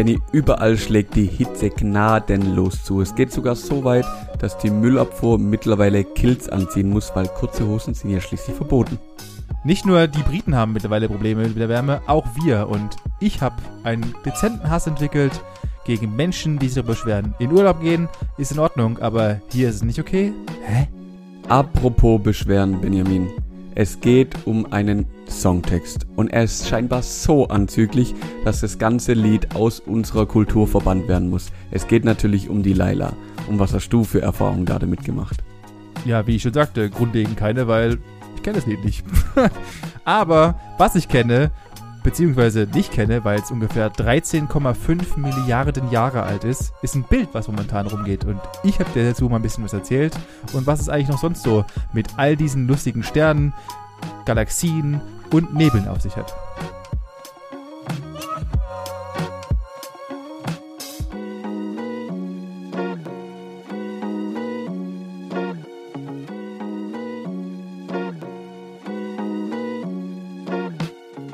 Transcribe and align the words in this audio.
Benny, 0.00 0.18
überall 0.32 0.78
schlägt 0.78 1.14
die 1.14 1.26
Hitze 1.26 1.68
gnadenlos 1.68 2.84
zu. 2.84 3.02
Es 3.02 3.14
geht 3.14 3.30
sogar 3.30 3.54
so 3.54 3.84
weit, 3.84 4.06
dass 4.38 4.56
die 4.56 4.70
Müllabfuhr 4.70 5.38
mittlerweile 5.38 6.04
Kills 6.04 6.48
anziehen 6.48 6.88
muss, 6.88 7.14
weil 7.14 7.28
kurze 7.28 7.66
Hosen 7.66 7.92
sind 7.92 8.08
ja 8.08 8.18
schließlich 8.18 8.56
verboten. 8.56 8.98
Nicht 9.62 9.84
nur 9.84 10.06
die 10.06 10.22
Briten 10.22 10.54
haben 10.54 10.72
mittlerweile 10.72 11.06
Probleme 11.06 11.42
mit 11.42 11.58
der 11.58 11.68
Wärme, 11.68 12.00
auch 12.06 12.24
wir. 12.42 12.66
Und 12.70 12.96
ich 13.20 13.42
habe 13.42 13.56
einen 13.84 14.14
dezenten 14.24 14.70
Hass 14.70 14.86
entwickelt 14.86 15.44
gegen 15.84 16.16
Menschen, 16.16 16.58
die 16.58 16.68
sich 16.68 16.76
darüber 16.76 16.94
beschweren. 16.94 17.34
In 17.38 17.52
Urlaub 17.52 17.82
gehen 17.82 18.08
ist 18.38 18.52
in 18.52 18.58
Ordnung, 18.58 18.98
aber 19.00 19.42
hier 19.52 19.68
ist 19.68 19.74
es 19.74 19.82
nicht 19.82 19.98
okay. 19.98 20.32
Hä? 20.64 20.88
Apropos 21.50 22.22
Beschweren, 22.22 22.80
Benjamin. 22.80 23.28
Es 23.74 24.00
geht 24.00 24.46
um 24.46 24.72
einen 24.72 25.06
Songtext 25.28 26.06
und 26.16 26.28
er 26.28 26.44
ist 26.44 26.66
scheinbar 26.68 27.02
so 27.02 27.46
anzüglich, 27.48 28.14
dass 28.44 28.60
das 28.60 28.78
ganze 28.78 29.12
Lied 29.12 29.54
aus 29.54 29.78
unserer 29.78 30.26
Kultur 30.26 30.66
verbannt 30.66 31.06
werden 31.06 31.30
muss. 31.30 31.52
Es 31.70 31.86
geht 31.86 32.04
natürlich 32.04 32.48
um 32.48 32.62
die 32.62 32.72
Laila. 32.72 33.12
Und 33.48 33.58
was 33.60 33.72
hast 33.72 33.90
du 33.90 34.02
für 34.02 34.22
Erfahrungen 34.22 34.66
da 34.66 34.78
damit 34.78 35.04
gemacht? 35.04 35.44
Ja, 36.04 36.26
wie 36.26 36.36
ich 36.36 36.42
schon 36.42 36.52
sagte, 36.52 36.90
grundlegend 36.90 37.36
keine, 37.36 37.68
weil 37.68 37.98
ich 38.34 38.42
kenne 38.42 38.56
das 38.56 38.66
Lied 38.66 38.84
nicht. 38.84 39.04
Aber 40.04 40.58
was 40.78 40.96
ich 40.96 41.08
kenne, 41.08 41.52
beziehungsweise 42.02 42.66
nicht 42.72 42.92
kenne, 42.92 43.24
weil 43.24 43.38
es 43.38 43.50
ungefähr 43.50 43.92
13,5 43.92 45.18
Milliarden 45.18 45.90
Jahre 45.90 46.22
alt 46.22 46.44
ist, 46.44 46.72
ist 46.82 46.94
ein 46.94 47.04
Bild, 47.04 47.28
was 47.32 47.48
momentan 47.48 47.86
rumgeht. 47.86 48.24
Und 48.24 48.40
ich 48.62 48.78
habe 48.78 48.90
dir 48.90 49.08
dazu 49.08 49.28
mal 49.28 49.36
ein 49.36 49.42
bisschen 49.42 49.64
was 49.64 49.72
erzählt. 49.72 50.14
Und 50.52 50.66
was 50.66 50.80
ist 50.80 50.88
eigentlich 50.88 51.08
noch 51.08 51.18
sonst 51.18 51.42
so 51.42 51.64
mit 51.92 52.18
all 52.18 52.36
diesen 52.36 52.66
lustigen 52.66 53.02
Sternen, 53.02 53.52
Galaxien 54.24 55.00
und 55.32 55.54
Nebeln 55.54 55.88
auf 55.88 56.00
sich 56.00 56.16
hat. 56.16 56.34